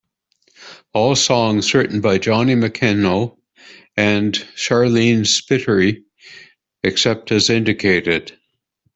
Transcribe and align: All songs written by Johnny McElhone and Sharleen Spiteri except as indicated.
All 0.95 1.15
songs 1.15 1.75
written 1.75 2.01
by 2.01 2.17
Johnny 2.17 2.55
McElhone 2.55 3.37
and 3.95 4.33
Sharleen 4.55 5.27
Spiteri 5.27 6.05
except 6.81 7.31
as 7.31 7.51
indicated. 7.51 8.35